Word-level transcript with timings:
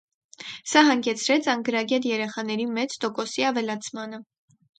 Սա 0.69 0.81
հանգեցրեց 0.87 1.49
անգրագետ 1.53 2.07
երեխաների 2.13 2.67
մեծ 2.79 2.97
տոկոսի 3.05 3.47
ավելացմանը։ 3.53 4.23